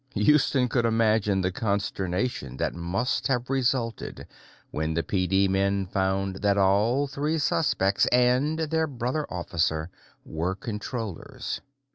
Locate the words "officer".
9.29-9.91